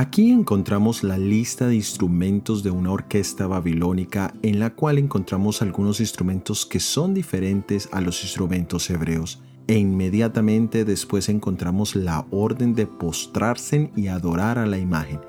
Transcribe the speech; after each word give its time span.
Aquí 0.00 0.30
encontramos 0.30 1.04
la 1.04 1.18
lista 1.18 1.66
de 1.66 1.74
instrumentos 1.74 2.62
de 2.62 2.70
una 2.70 2.90
orquesta 2.90 3.46
babilónica 3.46 4.32
en 4.40 4.58
la 4.58 4.70
cual 4.70 4.96
encontramos 4.96 5.60
algunos 5.60 6.00
instrumentos 6.00 6.64
que 6.64 6.80
son 6.80 7.12
diferentes 7.12 7.86
a 7.92 8.00
los 8.00 8.22
instrumentos 8.22 8.88
hebreos 8.88 9.42
e 9.66 9.76
inmediatamente 9.76 10.86
después 10.86 11.28
encontramos 11.28 11.96
la 11.96 12.26
orden 12.30 12.74
de 12.74 12.86
postrarse 12.86 13.92
y 13.94 14.06
adorar 14.06 14.58
a 14.58 14.64
la 14.64 14.78
imagen. 14.78 15.20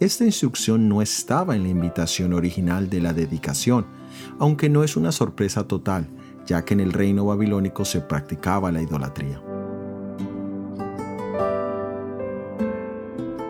Esta 0.00 0.24
instrucción 0.24 0.88
no 0.88 1.02
estaba 1.02 1.54
en 1.54 1.62
la 1.62 1.68
invitación 1.68 2.32
original 2.32 2.90
de 2.90 3.02
la 3.02 3.12
dedicación, 3.12 3.86
aunque 4.40 4.68
no 4.68 4.82
es 4.82 4.96
una 4.96 5.12
sorpresa 5.12 5.68
total, 5.68 6.08
ya 6.44 6.64
que 6.64 6.74
en 6.74 6.80
el 6.80 6.92
reino 6.92 7.26
babilónico 7.26 7.84
se 7.84 8.00
practicaba 8.00 8.72
la 8.72 8.82
idolatría. 8.82 9.40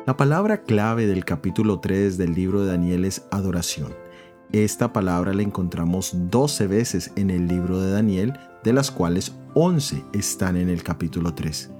La 0.07 0.17
palabra 0.17 0.63
clave 0.63 1.09
del 1.09 1.25
capítulo 1.25 1.81
3 1.81 2.17
del 2.17 2.33
libro 2.33 2.61
de 2.61 2.69
Daniel 2.69 3.05
es 3.05 3.27
adoración. 3.33 3.93
Esta 4.53 4.93
palabra 4.93 5.35
la 5.35 5.43
encontramos 5.43 6.13
12 6.31 6.69
veces 6.69 7.11
en 7.17 7.29
el 7.29 7.49
libro 7.49 7.81
de 7.81 7.91
Daniel, 7.91 8.39
de 8.63 8.73
las 8.73 8.93
cuales 8.93 9.35
11 9.55 10.05
están 10.13 10.57
en 10.57 10.69
el 10.69 10.85
capítulo 10.85 11.35
3. 11.35 11.73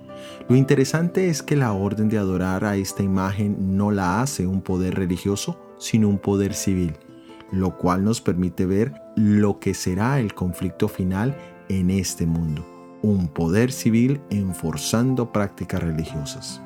Lo 0.49 0.57
interesante 0.57 1.29
es 1.29 1.41
que 1.41 1.55
la 1.55 1.73
orden 1.73 2.09
de 2.09 2.19
adorar 2.19 2.65
a 2.65 2.75
esta 2.75 3.05
imagen 3.05 3.77
no 3.77 3.93
la 3.93 4.21
hace 4.21 4.45
un 4.45 4.61
poder 4.61 4.97
religioso, 4.97 5.57
sino 5.79 6.09
un 6.09 6.19
poder 6.19 6.53
civil, 6.53 6.95
lo 7.53 7.79
cual 7.79 8.03
nos 8.03 8.21
permite 8.21 8.67
ver 8.67 8.93
lo 9.15 9.61
que 9.61 9.73
será 9.73 10.19
el 10.19 10.35
conflicto 10.35 10.89
final 10.89 11.37
en 11.69 11.91
este 11.91 12.27
mundo, 12.27 12.67
un 13.03 13.29
poder 13.29 13.71
civil 13.71 14.21
enforzando 14.31 15.31
prácticas 15.31 15.81
religiosas. 15.81 16.61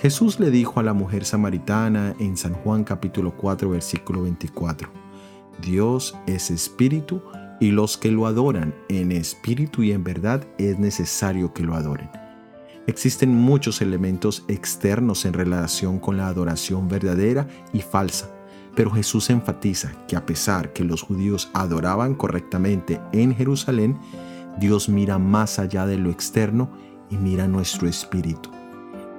Jesús 0.00 0.40
le 0.40 0.50
dijo 0.50 0.80
a 0.80 0.82
la 0.82 0.94
mujer 0.94 1.26
samaritana 1.26 2.14
en 2.18 2.34
San 2.38 2.54
Juan 2.54 2.84
capítulo 2.84 3.36
4 3.36 3.68
versículo 3.68 4.22
24, 4.22 4.88
Dios 5.60 6.16
es 6.26 6.50
espíritu 6.50 7.20
y 7.60 7.70
los 7.70 7.98
que 7.98 8.10
lo 8.10 8.24
adoran 8.24 8.74
en 8.88 9.12
espíritu 9.12 9.82
y 9.82 9.92
en 9.92 10.02
verdad 10.02 10.42
es 10.56 10.78
necesario 10.78 11.52
que 11.52 11.64
lo 11.64 11.74
adoren. 11.74 12.08
Existen 12.86 13.34
muchos 13.34 13.82
elementos 13.82 14.42
externos 14.48 15.26
en 15.26 15.34
relación 15.34 15.98
con 15.98 16.16
la 16.16 16.28
adoración 16.28 16.88
verdadera 16.88 17.46
y 17.74 17.82
falsa, 17.82 18.30
pero 18.74 18.90
Jesús 18.90 19.28
enfatiza 19.28 19.92
que 20.08 20.16
a 20.16 20.24
pesar 20.24 20.72
que 20.72 20.82
los 20.82 21.02
judíos 21.02 21.50
adoraban 21.52 22.14
correctamente 22.14 23.02
en 23.12 23.36
Jerusalén, 23.36 23.98
Dios 24.58 24.88
mira 24.88 25.18
más 25.18 25.58
allá 25.58 25.84
de 25.84 25.98
lo 25.98 26.08
externo 26.08 26.70
y 27.10 27.18
mira 27.18 27.46
nuestro 27.46 27.86
espíritu 27.86 28.59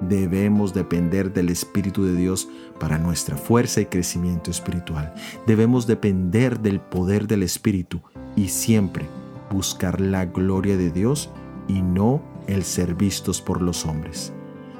debemos 0.08 0.74
depender 0.74 1.32
del 1.32 1.48
Espíritu 1.48 2.04
de 2.04 2.14
Dios 2.14 2.48
para 2.78 2.98
nuestra 2.98 3.36
fuerza 3.36 3.80
y 3.80 3.86
crecimiento 3.86 4.50
espiritual. 4.50 5.14
Debemos 5.46 5.86
depender 5.86 6.60
del 6.60 6.80
poder 6.80 7.26
del 7.26 7.42
Espíritu 7.42 8.00
y 8.36 8.48
siempre 8.48 9.06
buscar 9.50 10.00
la 10.00 10.24
gloria 10.26 10.76
de 10.76 10.90
Dios 10.90 11.30
y 11.68 11.82
no 11.82 12.22
el 12.46 12.64
ser 12.64 12.94
vistos 12.94 13.40
por 13.40 13.62
los 13.62 13.86
hombres. 13.86 14.32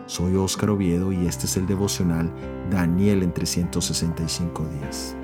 Soy 0.06 0.34
Óscar 0.37 0.70
Oviedo 0.70 1.12
y 1.12 1.27
este 1.27 1.47
es 1.47 1.56
el 1.56 1.67
devocional 1.67 2.31
Daniel 2.70 3.23
en 3.23 3.33
365 3.33 4.67
días. 4.81 5.17